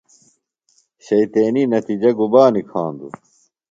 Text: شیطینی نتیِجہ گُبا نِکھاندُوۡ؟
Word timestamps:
شیطینی 1.05 1.63
نتیِجہ 1.73 2.11
گُبا 2.17 2.43
نِکھاندُوۡ؟ 2.53 3.13